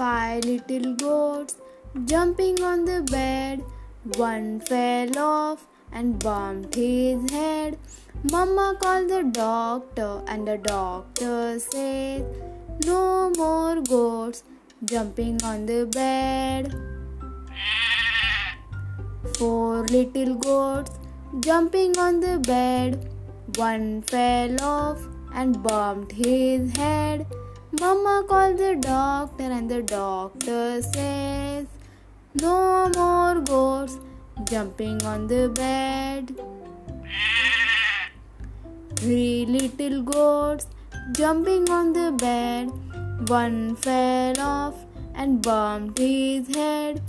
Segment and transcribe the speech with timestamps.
[0.00, 1.56] Five little goats
[2.06, 3.62] jumping on the bed.
[4.16, 7.76] One fell off and bumped his head.
[8.32, 12.24] Mama called the doctor, and the doctor said,
[12.86, 14.42] No more goats
[14.86, 16.72] jumping on the bed.
[19.36, 20.92] Four little goats
[21.40, 23.12] jumping on the bed.
[23.56, 27.26] One fell off and bumped his head.
[27.78, 31.68] Mama called the doctor, and the doctor says,
[32.34, 33.96] No more goats
[34.50, 36.34] jumping on the bed.
[38.96, 40.66] Three little goats
[41.12, 42.72] jumping on the bed.
[43.28, 44.74] One fell off
[45.14, 47.00] and bumped his head.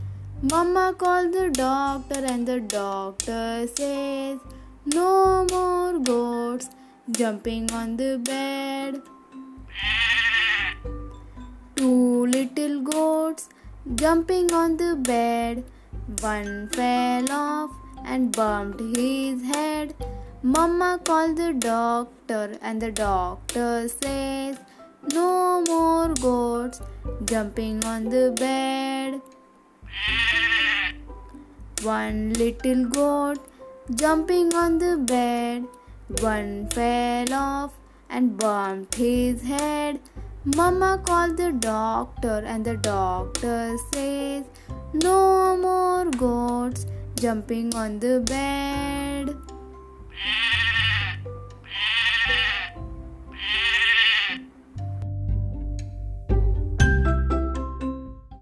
[0.44, 4.38] Mama called the doctor, and the doctor says,
[4.86, 6.70] No more goats
[7.10, 9.02] jumping on the bed.
[12.62, 13.50] Little goats
[13.96, 15.64] jumping on the bed.
[16.22, 17.72] One fell off
[18.06, 19.96] and bumped his head.
[20.44, 24.58] Mama called the doctor, and the doctor says,
[25.14, 26.82] No more goats
[27.26, 29.22] jumping on the bed.
[31.82, 33.40] One little goat
[33.96, 35.66] jumping on the bed.
[36.22, 37.74] One fell off
[38.10, 40.00] and bumped his head.
[40.44, 44.44] Mama called the doctor, and the doctor says,
[44.92, 49.36] No more goats jumping on the bed.